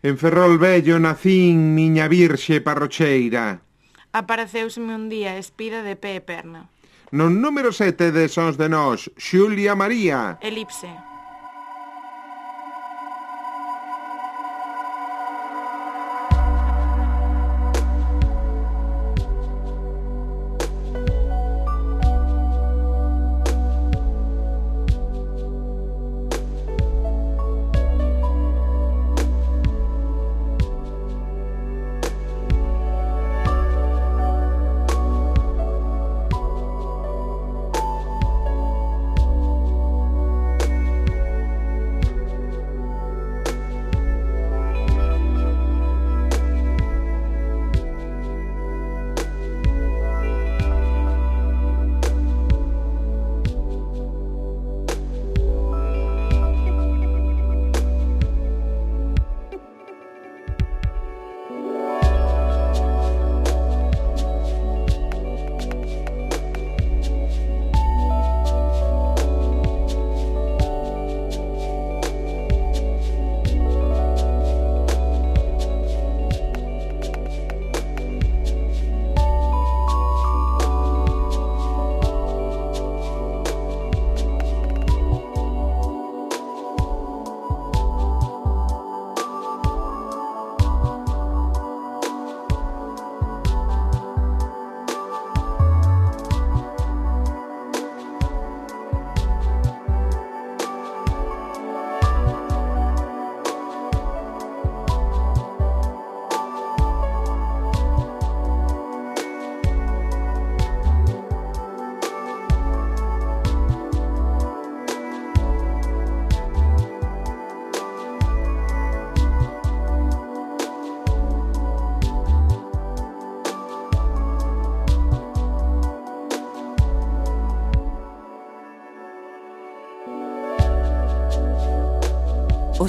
En 0.00 0.16
Ferrol 0.16 0.58
Vello 0.58 0.98
nacín, 0.98 1.74
miña 1.74 2.06
virxe 2.06 2.60
parrocheira. 2.60 3.62
Apareceuseme 4.12 4.94
un 4.94 5.08
día, 5.08 5.36
espida 5.36 5.82
de 5.82 5.96
pé 5.96 6.16
e 6.16 6.22
perna. 6.22 6.70
No 7.10 7.26
número 7.30 7.72
7 7.72 8.12
de 8.12 8.28
Sons 8.28 8.56
de 8.56 8.68
Nós, 8.68 9.10
Xulia 9.18 9.74
María. 9.74 10.38
Elipse. 10.40 10.86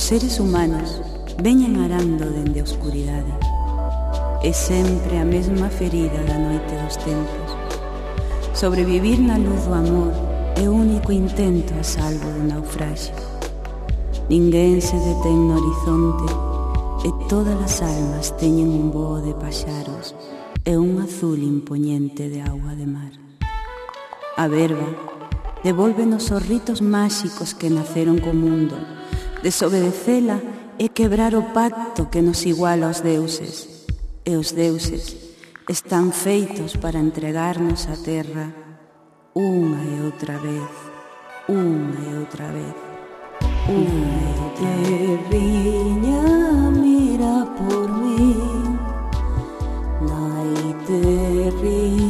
seres 0.10 0.40
humanos 0.40 1.00
veñan 1.38 1.78
arando 1.86 2.26
dende 2.34 2.62
a 2.62 2.64
oscuridade. 2.66 3.30
É 4.42 4.50
sempre 4.50 5.22
a 5.22 5.26
mesma 5.36 5.70
ferida 5.70 6.18
da 6.26 6.34
noite 6.34 6.74
dos 6.82 6.98
tempos. 6.98 7.50
Sobrevivir 8.58 9.22
na 9.22 9.38
luz 9.38 9.70
do 9.70 9.74
amor 9.78 10.10
é 10.58 10.66
o 10.66 10.74
único 10.74 11.14
intento 11.14 11.78
a 11.78 11.86
salvo 11.86 12.26
do 12.26 12.42
naufraxio. 12.42 13.14
Ninguén 14.34 14.82
se 14.82 14.98
detén 14.98 15.46
no 15.46 15.62
horizonte 15.62 16.26
e 17.06 17.10
todas 17.30 17.62
as 17.62 17.78
almas 17.86 18.34
teñen 18.42 18.74
un 18.74 18.90
voo 18.90 19.22
de 19.22 19.38
paxaros 19.38 20.18
e 20.66 20.74
un 20.74 21.06
azul 21.06 21.38
impoñente 21.38 22.34
de 22.34 22.42
agua 22.42 22.74
de 22.74 22.90
mar. 22.90 23.14
A 24.42 24.50
verba 24.50 24.90
devólvenos 25.62 26.34
os 26.34 26.42
ritos 26.42 26.82
máxicos 26.82 27.54
que 27.54 27.70
naceron 27.70 28.18
co 28.18 28.34
mundo 28.34 28.98
Desobedecela 29.42 30.42
é 30.78 30.88
quebrar 30.88 31.34
o 31.34 31.44
pacto 31.54 32.08
que 32.08 32.22
nos 32.22 32.46
iguala 32.46 32.88
aos 32.88 33.00
deuses. 33.00 33.88
E 34.26 34.36
os 34.36 34.52
deuses 34.52 35.16
están 35.68 36.12
feitos 36.12 36.76
para 36.76 37.00
entregarnos 37.00 37.88
a 37.88 37.96
terra 37.96 38.70
unha 39.36 39.80
e 39.86 40.02
outra 40.04 40.36
vez, 40.38 40.72
unha 41.48 42.02
e 42.04 42.18
outra 42.20 42.48
vez. 42.52 42.76
Unha 43.70 44.20
e 44.28 44.34
outra 44.44 44.74
vez. 44.84 45.20
viña 45.32 46.26
mira 46.76 47.46
por 47.56 47.88
mí, 48.02 48.36
naite 50.04 51.00
terriña. 51.62 52.09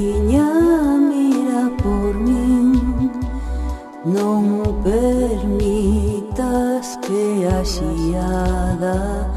pasiada 7.60 9.30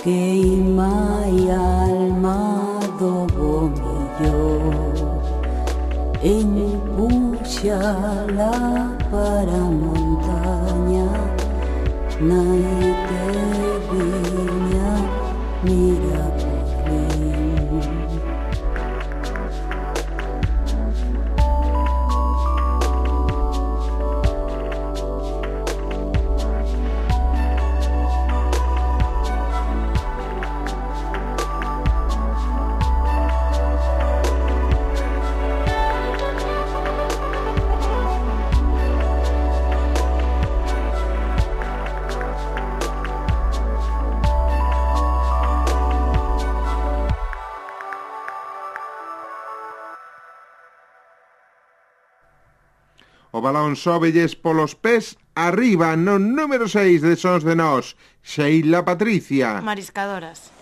que 0.00 0.62
mai 0.78 1.50
alma 1.50 2.78
dobo 2.96 3.72
millo 3.76 4.42
en 6.22 6.48
la 8.38 8.56
para 9.10 9.58
montaña 9.82 11.08
naite 12.28 13.24
viña 13.90 14.90
mira 15.64 16.35
sóbelles 53.82 54.34
polos 54.34 54.74
pés 54.74 55.16
arriba 55.36 55.96
no 55.96 56.18
número 56.18 56.68
6 56.68 57.02
de 57.02 57.14
Sons 57.16 57.44
de 57.44 57.54
Nós, 57.54 57.96
Sheila 58.24 58.84
Patricia. 58.84 59.60
Mariscadoras. 59.60 60.55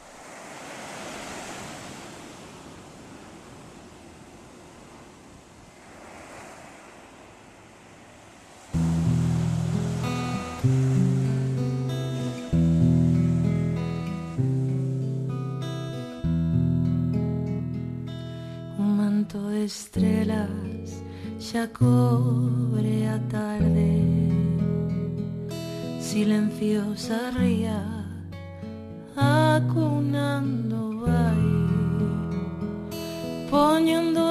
Xa 21.55 21.69
cobre 21.69 23.07
a 23.07 23.19
tarde. 23.31 23.93
Silenciosa 26.01 27.31
ría 27.39 27.81
acunando 29.15 30.81
vai 31.05 31.45
Poñendo 33.49 34.24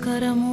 buscar. 0.00 0.49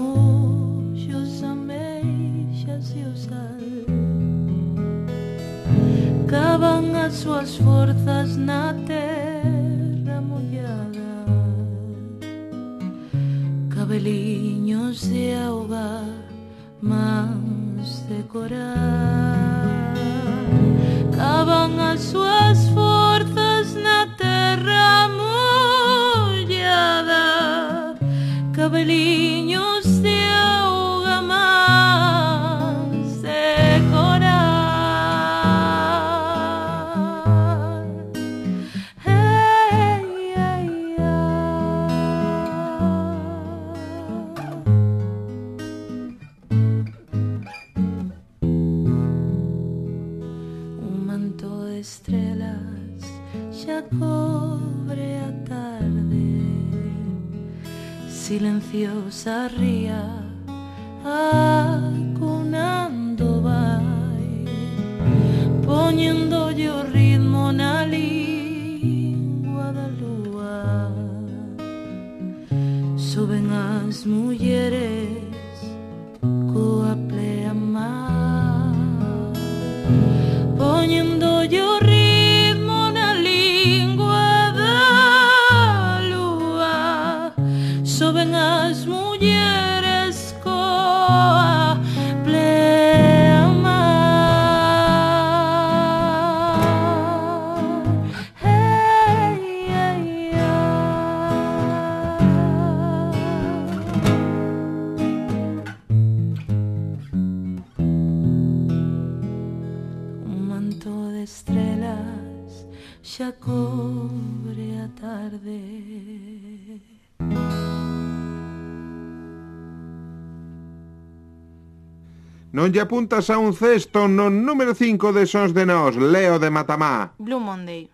Non 122.68 122.76
lle 122.76 122.82
apuntas 122.84 123.30
a 123.30 123.38
un 123.40 123.54
cesto 123.56 124.10
no 124.12 124.28
número 124.28 124.76
5 124.76 125.16
de 125.16 125.24
Sons 125.24 125.56
de 125.56 125.64
Nós, 125.64 125.96
Leo 125.96 126.36
de 126.38 126.50
Matamá. 126.52 127.16
Blue 127.18 127.40
Monday. 127.40 127.88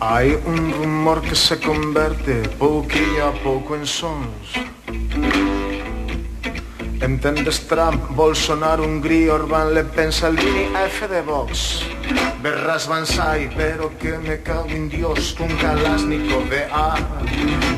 Hai 0.00 0.34
un 0.50 0.83
amor 1.04 1.20
que 1.20 1.36
se 1.36 1.60
converte 1.60 2.48
pouquinho 2.56 3.28
a 3.28 3.32
pouco 3.44 3.76
en 3.76 3.84
sons. 3.84 4.56
Entendes 7.02 7.68
Trump, 7.68 8.00
Bolsonaro, 8.16 8.84
Hungría, 8.84 9.34
Orbán, 9.34 9.74
Le 9.74 9.84
Pen, 9.84 10.10
Salvini, 10.10 10.64
F 10.86 11.06
de 11.06 11.20
Vox. 11.20 11.84
Berras 12.40 12.88
Bansai, 12.88 13.52
pero 13.54 13.92
que 13.98 14.16
me 14.16 14.40
cago 14.40 14.70
en 14.70 14.88
Dios 14.88 15.34
Cun 15.36 15.52
Kalashnikov 15.60 16.48
A. 16.72 16.96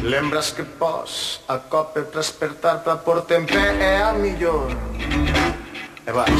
Lembras 0.04 0.52
que 0.52 0.62
pos 0.62 1.42
a 1.48 1.58
cope 1.58 2.02
para 2.02 2.22
despertar 2.22 2.84
para 2.84 3.02
por 3.02 3.26
tempe 3.26 3.58
é 3.58 4.04
a 4.04 4.12
millor 4.12 4.70
E 6.06 6.12
vais 6.12 6.30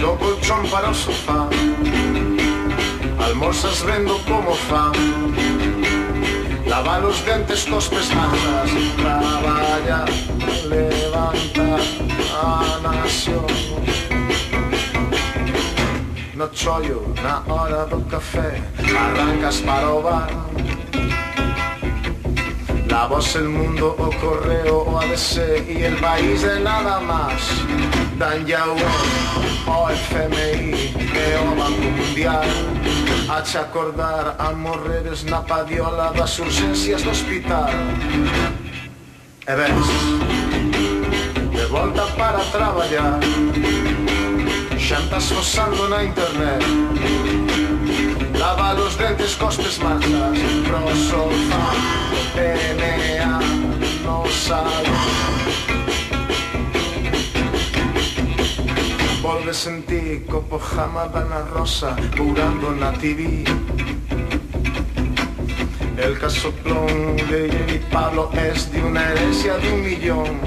Do 0.00 0.18
colchón 0.18 0.66
para 0.68 0.90
o 0.90 0.94
sofá. 0.94 1.46
Almorzas 3.32 3.82
vendo 3.82 4.18
como 4.28 4.54
fan. 4.54 4.92
Lava 6.66 6.98
los 6.98 7.24
dentes 7.24 7.64
cos 7.64 7.88
pesmadas 7.88 8.70
Traballa, 8.98 10.04
levanta 10.68 11.78
a 12.42 12.78
nación. 12.82 13.46
No 16.34 16.46
chollo, 16.48 17.14
na 17.22 17.42
hora 17.48 17.86
do 17.86 18.02
café 18.02 18.60
Arrancas 19.04 19.62
para 19.62 19.88
o 19.88 20.02
bar 20.02 20.28
La 22.86 23.06
voz, 23.06 23.34
el 23.36 23.48
mundo, 23.48 23.96
o 23.98 24.10
correo, 24.20 24.82
o 24.82 24.98
ADC 24.98 25.70
y 25.70 25.84
el 25.84 25.96
país 25.96 26.42
de 26.42 26.60
nada 26.60 27.00
más. 27.00 27.40
Dan 28.18 28.44
ya 28.44 28.66
o 28.68 29.88
FMI 29.88 30.92
o 31.40 31.56
Banco 31.56 31.90
Mundial 31.96 33.01
Hache 33.32 33.56
acordar 33.56 34.36
a 34.38 34.52
morreres 34.52 35.24
na 35.24 35.40
padiola 35.40 36.12
das 36.12 36.38
urxencias 36.38 37.02
do 37.02 37.08
hospital 37.08 37.70
E 39.48 39.54
ves 39.56 39.88
De 41.50 41.64
volta 41.64 42.04
para 42.18 42.40
traballar 42.52 43.20
Xantas 44.78 45.32
fosando 45.32 45.88
na 45.88 46.04
internet. 46.04 46.62
Lava 48.38 48.74
os 48.74 48.96
dentes 48.96 49.34
cos 49.36 49.56
pes 49.56 49.78
marchas 49.78 50.38
Pro 50.66 50.94
sofá, 51.08 51.72
DNA, 52.34 53.38
no 54.04 54.28
salón 54.30 55.01
sentí 59.52 60.24
copo 60.30 60.58
jamada 60.58 61.44
rosa, 61.52 61.94
curando 62.16 62.72
la 62.72 62.92
TV. 62.92 63.44
El 65.98 66.18
casoplón 66.18 67.16
de 67.16 67.50
Jenny 67.50 67.78
Pablo 67.90 68.30
es 68.32 68.72
de 68.72 68.82
una 68.82 69.10
herencia 69.10 69.58
de 69.58 69.72
un 69.72 69.82
millón. 69.82 70.40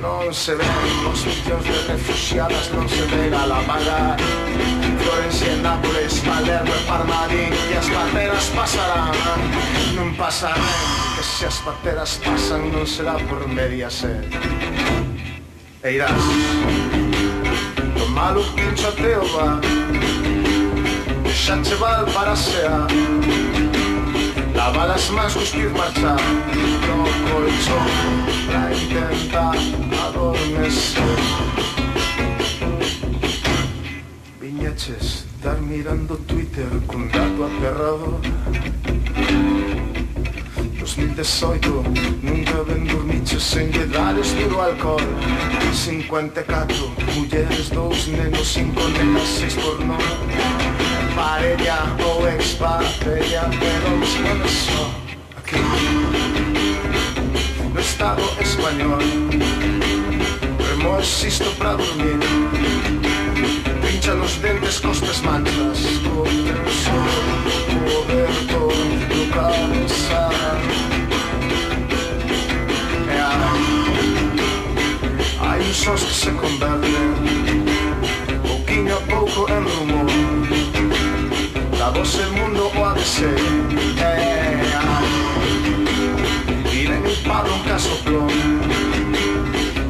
No 0.00 0.32
se 0.32 0.54
ven 0.54 0.66
los 1.04 1.20
sitios 1.20 1.62
de 1.64 1.92
refugiadas, 1.92 2.72
no 2.72 2.88
se 2.88 3.02
ve 3.02 3.30
la 3.30 3.46
lavada. 3.46 4.16
Florencia, 5.02 5.56
Nápoles, 5.62 6.20
Palermo, 6.20 6.72
Parmarín, 6.86 7.52
y 7.70 7.74
las 7.74 7.86
parteras 7.86 8.44
pasarán. 8.56 9.12
No 9.94 10.16
pasarán, 10.16 10.58
que 11.16 11.22
si 11.22 11.44
las 11.44 11.58
parteras 11.58 12.20
pasan, 12.24 12.72
no 12.72 12.86
será 12.86 13.16
por 13.18 13.46
media 13.46 13.90
sed. 13.90 14.24
E 15.82 15.92
irás. 15.92 16.97
malo 18.08 18.42
pinchateo 18.54 19.24
va 19.34 19.60
Xa 21.42 21.60
che 21.62 21.74
val 21.76 22.04
para 22.14 22.34
xea 22.34 22.86
Lava 24.54 24.86
las 24.86 25.10
mans 25.10 25.34
guztiz 25.34 25.70
martxa 25.78 26.16
No 26.86 26.98
colchón 27.26 27.86
Pra 28.48 28.72
intentar 28.72 29.56
adormecer. 30.06 31.18
Viñaches, 34.40 35.26
estar 35.36 35.60
mirando 35.60 36.16
Twitter 36.16 36.66
con 36.86 37.10
dato 37.10 37.44
aterrador 37.44 38.20
2018 40.96 41.84
Nunca 42.22 42.62
ven 42.64 42.86
dormiches 42.86 43.42
sen 43.42 43.70
lle 43.70 43.86
dar 43.86 44.18
estiro 44.18 44.60
alcohol 44.60 45.00
54 45.72 46.74
mulleres, 47.14 47.68
dous 47.68 48.06
nenos, 48.06 48.48
cinco 48.48 48.82
nenas, 48.88 49.28
seis 49.28 49.54
porno 49.54 49.98
Parella 51.14 51.78
ou 52.06 52.26
exparella, 52.28 53.50
pero 53.60 53.88
os 54.00 54.14
nenos 54.20 54.50
só 54.50 54.90
aquí 55.36 55.60
No 57.74 57.80
estado 57.80 58.22
español. 58.40 59.04
Remos 60.68 61.24
isto 61.24 61.50
pra 61.58 61.74
dormir. 61.74 62.18
Pincha 63.82 64.14
nos 64.14 64.36
dentes 64.36 64.80
costas 64.80 65.20
manchas. 65.22 65.78
Con 66.02 66.22
o 66.22 66.70
sol 66.82 67.38
coberto 67.88 68.68
do 69.12 69.22
cabezal 69.34 70.37
Sos 75.72 76.02
que 76.02 76.14
se 76.14 76.30
mniejszość 76.30 76.48
przekonania 76.48 76.98
a 78.96 79.00
poco 79.10 79.48
en 79.48 79.64
rumor. 79.64 80.06
La 81.78 81.90
voz 81.90 82.16
del 82.16 82.32
mundo 82.32 82.72
oadese 82.74 83.26
eh, 83.26 83.36
hey, 83.98 84.72
ah. 84.74 85.02
Vive 86.72 86.98
mi 87.00 87.14
padre 87.16 87.52
un 87.52 87.62
casoplón 87.68 88.32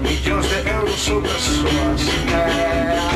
Millones 0.03 0.51
de 0.51 0.71
euros 0.71 1.01
son 1.01 1.23
personas. 1.23 2.03
Eh, 2.03 2.99
ah. 2.99 3.13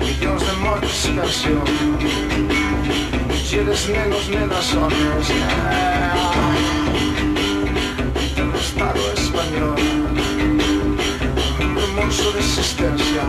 Millones 0.00 0.46
de 0.46 0.52
mortes 0.64 1.08
y 1.08 1.16
canción. 1.16 1.64
Millones 3.28 3.88
menos 3.88 4.28
me 4.28 4.46
das 4.46 4.74
horas. 4.74 5.30
Eh, 5.30 5.34
ah. 5.50 6.54
Estado 8.60 9.12
español. 9.12 10.23
con 12.04 12.12
su 12.12 12.30
resistencia. 12.32 13.22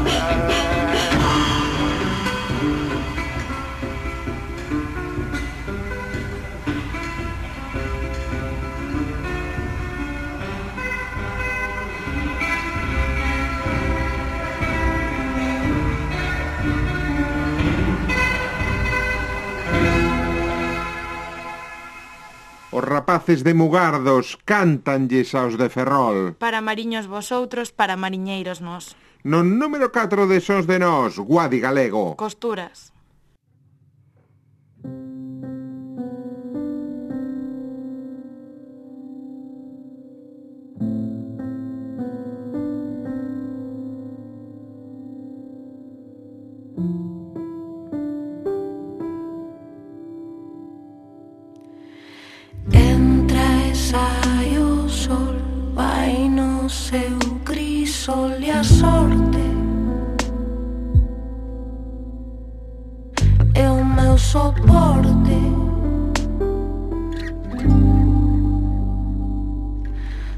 Os 22.75 22.84
rapaces 22.84 23.39
de 23.48 23.53
Mugardos 23.53 24.36
cántanlles 24.44 25.32
aos 25.32 25.55
de 25.55 25.72
Ferrol. 25.72 26.36
Para 26.36 26.60
mariños 26.60 27.08
vosotros, 27.08 27.72
para 27.72 27.96
mariñeiros 27.96 28.60
nós. 28.60 29.00
No 29.24 29.48
número 29.48 29.96
4 29.96 30.27
de 30.27 30.44
Sons 30.44 30.67
de 30.67 30.75
Nós, 30.75 31.15
Guadi 31.15 31.63
Galego. 31.63 32.20
Costuras. 32.20 32.95
Soporte. 64.36 65.39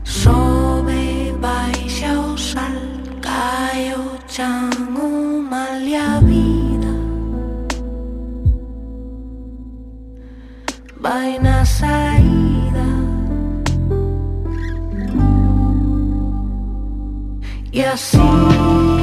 Sobe, 0.04 1.34
baixa 1.42 2.12
o 2.20 2.38
sal 2.38 2.78
Cae 3.22 3.96
o 3.96 4.06
chan, 4.28 4.70
vida. 6.30 6.92
Vai 11.02 11.40
na 11.40 11.66
saída. 11.66 12.88
E 17.74 17.84
assim 17.84 18.97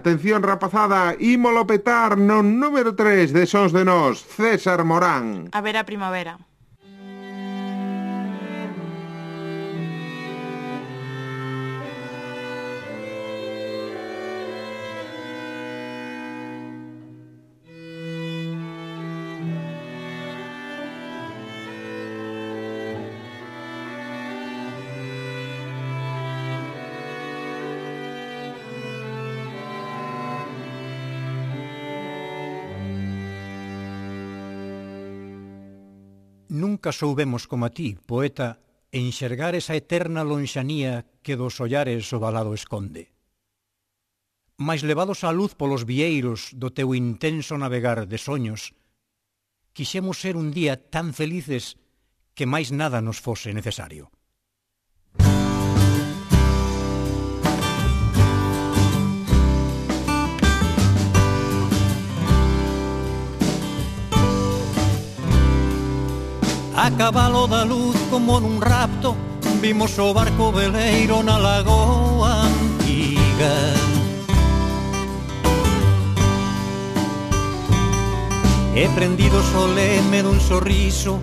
Atención 0.00 0.42
rapazada, 0.42 1.14
ímolo 1.20 1.66
petar 1.66 2.16
no 2.16 2.40
número 2.42 2.96
3 2.96 3.34
de 3.36 3.44
Sons 3.44 3.70
de 3.70 3.84
Nós, 3.84 4.24
César 4.24 4.80
Morán. 4.82 5.52
A 5.52 5.60
ver 5.60 5.76
a 5.76 5.84
primavera. 5.84 6.40
Nunca 36.50 36.90
soubemos 36.90 37.46
como 37.46 37.64
a 37.66 37.70
ti, 37.70 37.94
poeta, 37.94 38.58
enxergar 38.90 39.54
esa 39.54 39.78
eterna 39.78 40.26
lonxanía 40.26 41.06
que 41.22 41.38
dos 41.38 41.62
ollares 41.62 42.10
o 42.10 42.18
balado 42.18 42.58
esconde. 42.58 43.14
Mais 44.58 44.82
levados 44.82 45.22
á 45.22 45.30
luz 45.30 45.54
polos 45.54 45.86
vieiros 45.86 46.50
do 46.58 46.74
teu 46.74 46.90
intenso 46.98 47.54
navegar 47.54 48.10
de 48.10 48.18
soños, 48.18 48.74
quixemos 49.70 50.18
ser 50.18 50.34
un 50.34 50.50
día 50.50 50.74
tan 50.90 51.14
felices 51.14 51.78
que 52.34 52.50
máis 52.50 52.74
nada 52.74 52.98
nos 52.98 53.22
fose 53.22 53.54
necesario. 53.54 54.10
A 66.80 66.90
cabalo 66.90 67.46
da 67.46 67.62
luz 67.62 67.94
como 68.08 68.40
nun 68.40 68.56
rapto 68.56 69.12
Vimos 69.60 69.98
o 69.98 70.14
barco 70.14 70.48
veleiro 70.50 71.22
na 71.22 71.36
lagoa 71.36 72.48
antiga. 72.48 73.52
E 78.72 78.88
prendido 78.96 79.44
soleme 79.52 80.24
dun 80.24 80.40
sorriso 80.40 81.20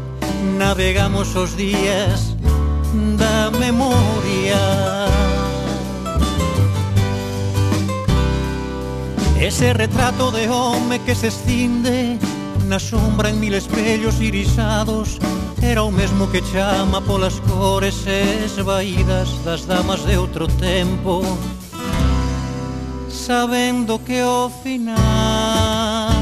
Navegamos 0.62 1.34
os 1.34 1.58
días 1.58 2.38
da 3.18 3.50
memoria. 3.50 4.62
Ese 9.42 9.74
retrato 9.74 10.30
de 10.30 10.46
home 10.46 11.02
que 11.02 11.18
se 11.18 11.34
escinde 11.34 12.22
Na 12.70 12.78
sombra 12.78 13.34
en 13.34 13.40
mil 13.40 13.58
espellos 13.58 14.22
irisados 14.22 15.18
Era 15.62 15.84
o 15.84 15.92
mesmo 15.92 16.28
que 16.28 16.42
chama 16.42 17.02
polas 17.02 17.40
cores 17.42 18.06
esvaídas 18.08 19.30
das 19.44 19.66
damas 19.66 20.06
de 20.06 20.18
outro 20.18 20.48
tempo. 20.48 21.22
Sabendo 23.10 24.00
que 24.00 24.20
ao 24.20 24.50
final 24.50 26.14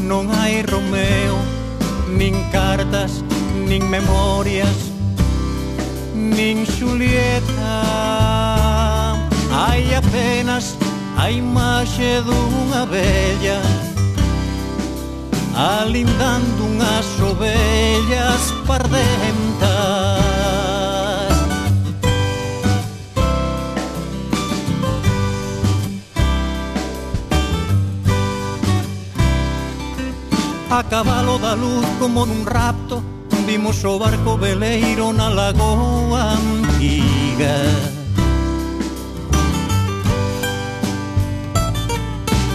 non 0.00 0.28
hai 0.30 0.62
Romeo 0.62 1.56
Nin 2.16 2.48
cartas, 2.50 3.22
nin 3.68 3.84
memorias, 3.90 4.92
nin 6.14 6.64
Julieta 6.64 7.82
Hai 9.52 9.94
apenas 9.94 10.78
a 11.18 11.30
imaxe 11.30 12.22
dunha 12.22 12.86
bella 12.86 13.85
alindando 15.56 16.64
unhas 16.68 17.08
ovellas 17.18 18.52
pardentas. 18.66 19.66
A 30.68 30.84
cabalo 30.84 31.38
da 31.38 31.54
luz 31.54 31.86
como 31.98 32.26
nun 32.26 32.44
rapto 32.44 33.00
vimos 33.46 33.82
o 33.84 33.98
barco 33.98 34.36
veleiro 34.36 35.12
na 35.14 35.32
lagoa 35.32 36.36
antiga. 36.36 37.56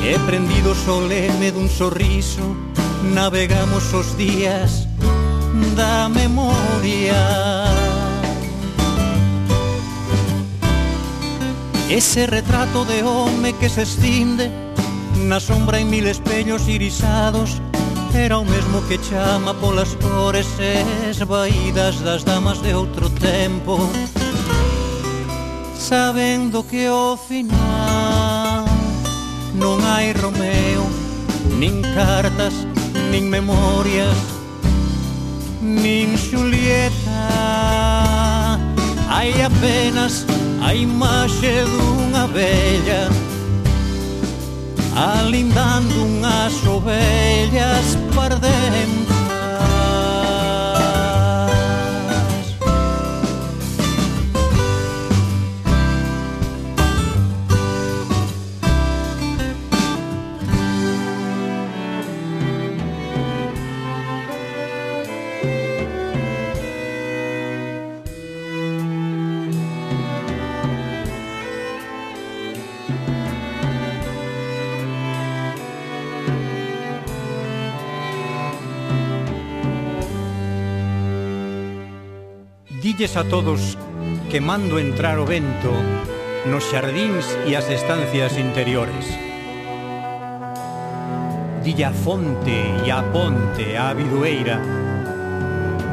E 0.03 0.19
prendido 0.27 0.75
soleme 0.75 1.49
dun 1.49 1.69
sorriso 1.69 2.71
navegamos 3.03 3.93
os 3.93 4.15
días 4.17 4.87
da 5.75 6.09
memoria. 6.09 7.15
Ese 11.89 12.25
retrato 12.25 12.85
de 12.85 13.03
home 13.03 13.53
que 13.53 13.67
se 13.67 13.83
escinde 13.83 14.49
na 15.17 15.39
sombra 15.39 15.79
en 15.79 15.89
mil 15.89 16.07
espellos 16.07 16.67
irisados 16.67 17.61
era 18.13 18.37
o 18.37 18.45
mesmo 18.45 18.81
que 18.87 18.97
chama 18.97 19.53
polas 19.53 19.95
cores 20.01 20.47
esvaídas 21.09 21.99
das 22.01 22.23
damas 22.23 22.61
de 22.61 22.73
outro 22.73 23.09
tempo 23.09 23.77
sabendo 25.77 26.63
que 26.63 26.87
ao 26.87 27.17
final 27.17 28.63
non 29.55 29.83
hai 29.83 30.13
Romeo 30.15 30.87
nin 31.59 31.83
cartas 31.95 32.53
nin 33.11 33.29
memoria, 33.29 34.07
nin 35.61 36.17
Xulieta. 36.17 37.21
Hai 39.09 39.41
apenas 39.43 40.25
a 40.61 40.73
imaxe 40.73 41.65
dunha 41.65 42.25
bella 42.27 43.09
alindando 44.95 45.95
unhas 46.05 46.53
ovellas 46.67 47.97
par 48.15 48.31
Dixilles 83.01 83.17
a 83.17 83.23
todos 83.23 83.77
que 84.29 84.39
mando 84.39 84.77
entrar 84.77 85.17
o 85.17 85.25
vento 85.25 85.73
nos 86.45 86.69
xardíns 86.69 87.25
e 87.49 87.57
as 87.57 87.65
estancias 87.65 88.37
interiores. 88.37 89.09
Dille 91.65 91.81
a 91.81 91.89
fonte 91.89 92.53
e 92.85 92.93
a 92.93 93.01
ponte 93.09 93.73
a 93.73 93.89
bidueira 93.97 94.61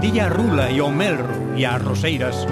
dille 0.05 0.21
a 0.21 0.29
rula 0.29 0.69
e 0.69 0.85
ao 0.85 0.93
melro 0.93 1.57
e 1.57 1.65
as 1.65 1.81
roseiras, 1.81 2.45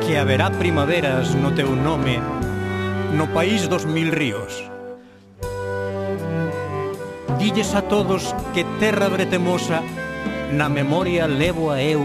que 0.00 0.16
haberá 0.16 0.48
primaveras 0.48 1.36
no 1.36 1.52
teu 1.52 1.76
nome 1.76 2.16
no 3.12 3.28
país 3.36 3.68
dos 3.68 3.84
mil 3.84 4.08
ríos. 4.08 4.64
Dilles 7.36 7.74
a 7.74 7.82
todos 7.82 8.32
que 8.56 8.64
terra 8.80 9.12
bretemosa 9.12 9.84
na 10.56 10.70
memoria 10.70 11.28
levo 11.28 11.68
a 11.68 11.84
eu 11.84 12.00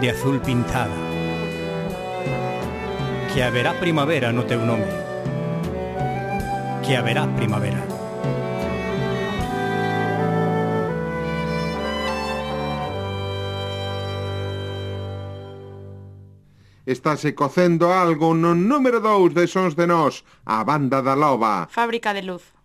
de 0.00 0.10
azul 0.10 0.40
pintada. 0.40 0.94
Que 3.32 3.42
haberá 3.42 3.74
primavera 3.74 4.32
no 4.32 4.44
teu 4.44 4.60
nome. 4.60 4.86
Que 6.82 6.96
haberá 6.96 7.26
primavera. 7.36 7.82
Estáse 16.86 17.34
cocendo 17.34 17.92
algo 17.92 18.32
no 18.34 18.54
número 18.54 19.00
2 19.00 19.34
de 19.34 19.48
Sons 19.48 19.74
de 19.74 19.88
Nós, 19.88 20.24
a 20.44 20.62
banda 20.62 21.02
da 21.02 21.16
Loba. 21.16 21.66
Fábrica 21.68 22.14
de 22.14 22.22
luz. 22.22 22.55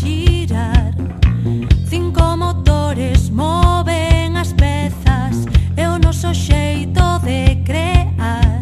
girar. 0.00 0.94
Cinco 1.88 2.36
motores 2.36 3.30
moven 3.30 4.36
as 4.36 4.52
pezas 4.52 5.46
É 5.76 5.88
o 5.88 5.98
noso 5.98 6.34
xeito 6.34 7.18
de 7.24 7.56
crear. 7.64 8.59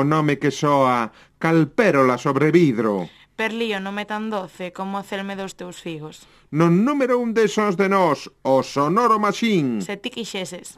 o 0.00 0.04
nome 0.04 0.40
que 0.40 0.50
soa 0.50 1.12
Calpérola 1.38 2.16
sobre 2.16 2.50
vidro. 2.50 3.08
Perlío 3.36 3.80
nome 3.80 4.04
tan 4.04 4.28
doce 4.28 4.72
como 4.72 5.00
a 5.00 5.04
celme 5.04 5.36
dos 5.36 5.56
teus 5.56 5.80
figos. 5.80 6.28
No 6.52 6.68
número 6.68 7.16
un 7.16 7.32
de 7.32 7.48
sons 7.48 7.76
de 7.76 7.88
nós, 7.88 8.28
o 8.44 8.60
sonoro 8.60 9.16
machín. 9.20 9.80
Se 9.80 9.96
ti 9.96 10.10
quixeses. 10.12 10.76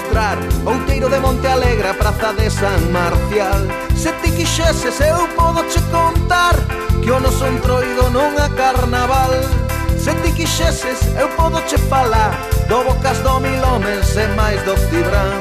mostrar 0.00 0.38
Outeiro 0.64 1.08
de 1.08 1.20
Monte 1.20 1.46
Alegre, 1.46 1.88
a 1.88 1.94
praza 1.94 2.32
de 2.32 2.50
San 2.50 2.80
Marcial. 2.92 3.66
Se 3.94 4.12
ti 4.22 4.30
quixeses 4.32 5.00
eu 5.00 5.28
podo 5.36 5.62
che 5.64 5.80
contar 5.90 6.54
Que 7.02 7.10
o 7.10 7.20
noso 7.20 7.46
entroido 7.46 8.10
non 8.10 8.36
a 8.38 8.48
carnaval. 8.50 9.32
Se 9.98 10.14
ti 10.22 10.32
quixeses 10.32 11.00
eu 11.18 11.28
podo 11.36 11.62
che 11.68 11.76
falar 11.76 12.32
Do 12.68 12.84
Bocas 12.84 13.18
do 13.22 13.40
Mil 13.40 13.62
Homens 13.64 14.16
e 14.16 14.26
máis 14.36 14.62
do 14.64 14.74
Cibran 14.88 15.40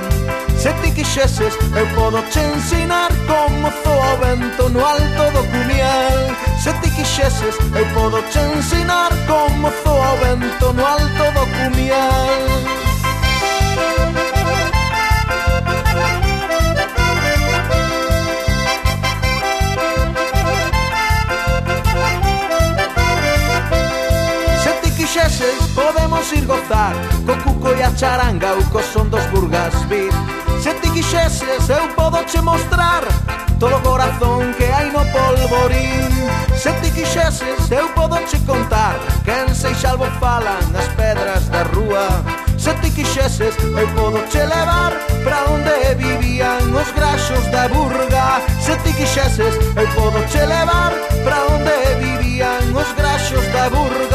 Se 0.58 0.74
ti 0.82 0.92
quixeses 0.92 1.54
eu 1.76 1.88
podo 1.96 2.22
che 2.32 2.40
ensinar 2.40 3.12
Como 3.28 3.72
zoa 3.84 4.14
o 4.14 4.18
vento 4.18 4.70
no 4.70 4.86
alto 4.86 5.24
do 5.36 5.44
cumial. 5.52 6.36
Se 6.62 6.74
ti 6.82 6.90
quixeses 6.92 7.56
eu 7.76 7.86
podo 7.94 8.22
che 8.32 8.40
ensinar 8.40 9.12
Como 9.28 9.72
zoa 9.84 10.14
o 10.14 10.18
vento 10.18 10.74
no 10.74 10.86
alto 10.86 11.26
do 11.36 11.46
cumial. 11.56 12.80
Podemos 25.76 26.34
ir 26.34 26.46
gozar 26.46 26.96
co 27.26 27.36
cuco 27.44 27.74
e 27.76 27.84
a 27.84 27.92
charanga 27.96 28.54
ou 28.54 28.64
co 28.72 28.82
son 28.82 29.10
dos 29.10 29.26
burgas 29.32 29.74
vir 29.90 30.14
Se 30.62 30.74
ti 30.74 30.90
quixeses 30.90 31.70
eu 31.70 31.88
podo 31.96 32.18
che 32.26 32.42
mostrar 32.42 33.04
todo 33.60 33.78
o 33.78 33.82
corazón 33.82 34.54
que 34.58 34.66
hai 34.66 34.92
no 34.92 35.04
polvorín. 35.16 36.12
Se 36.54 36.72
ti 36.82 36.92
quixeses 36.92 37.72
eu 37.72 37.88
podo 37.96 38.18
che 38.30 38.38
contar 38.46 39.00
que 39.24 39.32
en 39.32 39.56
Seixalbo 39.56 40.06
falan 40.20 40.60
as 40.76 40.88
pedras 41.00 41.48
da 41.50 41.64
rúa. 41.64 42.08
Se 42.58 42.74
ti 42.82 42.92
quixeses 42.92 43.56
eu 43.64 43.88
podo 43.96 44.20
che 44.30 44.46
levar 44.46 44.92
Pra 45.24 45.46
onde 45.48 45.96
vivían 45.96 46.76
os 46.76 46.92
graxos 46.92 47.46
da 47.52 47.70
burga. 47.70 48.42
Se 48.60 48.76
ti 48.84 48.92
quixeses 49.00 49.56
eu 49.80 49.88
podo 49.96 50.20
che 50.28 50.46
levar 50.46 50.92
Pra 51.24 51.40
onde 51.56 51.76
vivían 52.04 52.76
os 52.76 52.90
graxos 53.00 53.46
da 53.54 53.70
burga. 53.70 54.09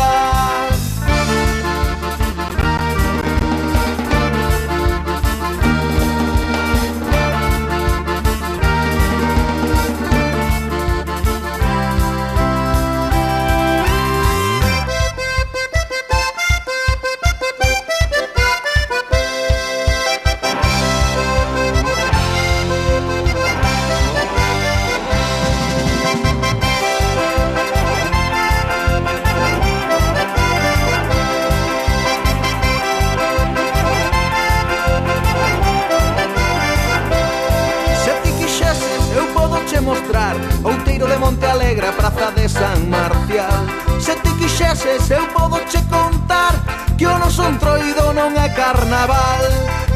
alegra 41.54 41.92
praza 41.92 42.32
de 42.32 42.48
San 42.48 42.90
Marcial. 42.90 43.66
Se 44.00 44.14
ti 44.16 44.30
quixeses 44.38 45.10
eu 45.10 45.26
podo 45.28 45.58
che 45.70 45.80
contar 45.88 46.54
Que 46.98 47.06
o 47.06 47.18
noso 47.18 47.42
entroido 47.44 48.12
non 48.12 48.34
é 48.36 48.48
carnaval. 48.50 49.42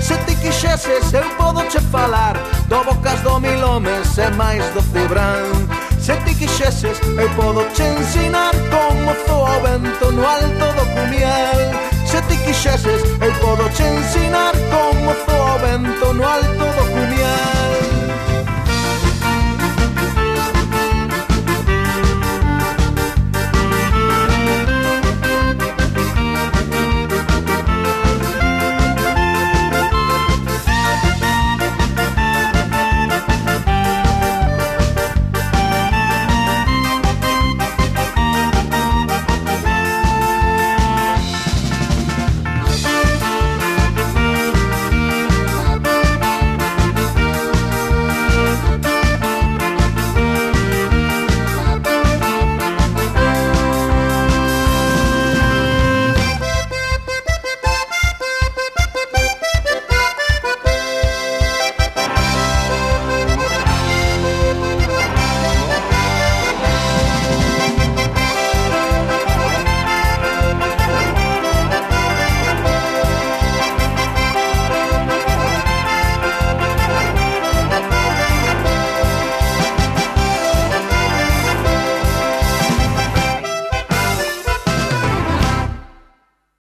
Se 0.00 0.16
ti 0.26 0.34
quixeses 0.36 1.12
eu 1.12 1.26
podo 1.36 1.60
che 1.70 1.80
falar 1.80 2.38
Do 2.68 2.82
Bocas 2.84 3.20
do 3.22 3.38
Mil 3.40 3.62
Homes 3.62 4.18
e 4.18 4.30
máis 4.38 4.62
do 4.74 4.82
Cibrán. 4.90 5.50
Se 5.98 6.14
ti 6.24 6.34
quixeses 6.34 6.98
eu 7.18 7.28
podo 7.34 7.66
che 7.74 7.82
ensinar 7.82 8.54
Como 8.70 9.14
zoa 9.26 9.58
o 9.58 9.60
vento 9.62 10.12
no 10.12 10.22
alto 10.26 10.66
do 10.78 10.84
cumial. 10.94 11.58
Se 12.06 12.22
ti 12.28 12.36
quixeses 12.44 13.02
eu 13.20 13.32
podo 13.42 13.66
che 13.74 13.82
ensinar 13.82 14.54
Como 14.70 15.10
zoa 15.26 15.54
o 15.54 15.58
vento 15.58 16.14
no 16.14 16.22
alto 16.22 16.66
do 16.76 16.84
cumial. 16.94 17.97